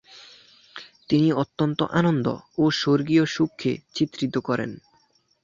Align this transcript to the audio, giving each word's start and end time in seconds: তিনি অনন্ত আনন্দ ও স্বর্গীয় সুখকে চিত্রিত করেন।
তিনি 1.09 1.29
অনন্ত 1.33 1.79
আনন্দ 1.91 2.25
ও 2.57 2.63
স্বর্গীয় 2.71 3.23
সুখকে 3.25 3.71
চিত্রিত 3.93 4.35
করেন। 4.39 4.71